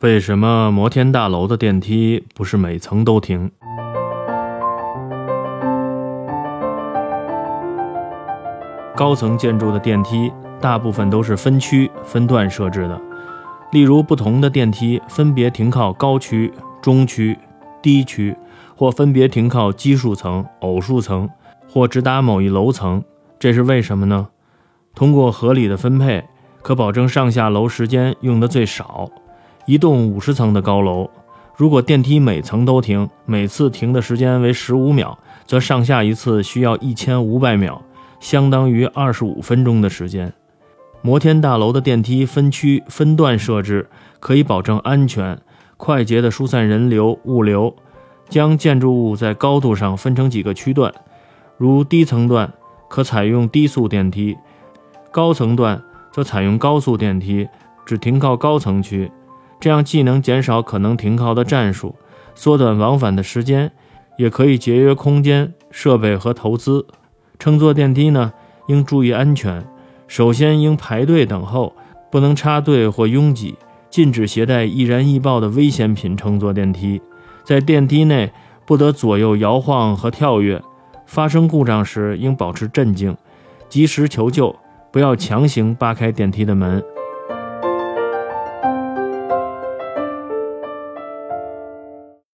[0.00, 3.50] 为什么摩天大楼的电梯不是每层都停？
[8.96, 12.98] 高层建筑的电梯大部分都是分区分段设置的，
[13.72, 17.38] 例如不同的电梯分别停靠高区、中区、
[17.82, 18.34] 低区，
[18.74, 21.28] 或分别停靠奇数层、偶数层，
[21.68, 23.04] 或直达某一楼层。
[23.38, 24.28] 这是为什么呢？
[24.94, 26.24] 通过合理的分配，
[26.62, 29.10] 可保证上下楼时间用的最少。
[29.70, 31.08] 一栋五十层的高楼，
[31.54, 37.80] 如果电梯每层都停，每次停的时间为十五秒，则上下一次需要一千五百秒，
[38.18, 40.32] 相当于二十五分钟的时间。
[41.02, 43.88] 摩天大楼的电梯分区分段设置，
[44.18, 45.38] 可以保证安全、
[45.76, 47.72] 快捷地疏散人流物流。
[48.28, 50.92] 将建筑物在高度上分成几个区段，
[51.56, 52.52] 如低层段
[52.88, 54.36] 可采用低速电梯，
[55.12, 57.48] 高层段则采用高速电梯，
[57.86, 59.08] 只停靠高层区。
[59.60, 61.94] 这样既能减少可能停靠的站数，
[62.34, 63.70] 缩短往返的时间，
[64.16, 66.86] 也可以节约空间、设备和投资。
[67.38, 68.32] 乘坐电梯呢，
[68.68, 69.64] 应注意安全。
[70.08, 71.74] 首先应排队等候，
[72.10, 73.54] 不能插队或拥挤。
[73.90, 77.02] 禁止携带易燃易爆的危险品乘坐电梯。
[77.44, 78.32] 在电梯内
[78.64, 80.62] 不得左右摇晃和跳跃。
[81.06, 83.16] 发生故障时应保持镇静，
[83.68, 84.54] 及时求救，
[84.92, 86.80] 不要强行扒开电梯的门。